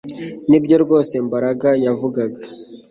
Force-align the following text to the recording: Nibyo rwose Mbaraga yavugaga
Nibyo 0.49 0.75
rwose 0.83 1.13
Mbaraga 1.25 1.69
yavugaga 1.85 2.41